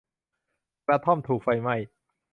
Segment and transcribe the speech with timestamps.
[0.87, 1.75] กระท่อมถูกไฟไหม้